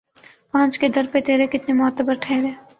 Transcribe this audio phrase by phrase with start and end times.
[0.51, 2.51] پہنچ کے در پہ ترے کتنے معتبر ٹھہرے